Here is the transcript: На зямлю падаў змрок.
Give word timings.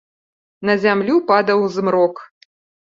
На 0.69 0.77
зямлю 0.85 1.21
падаў 1.31 1.59
змрок. 1.77 2.15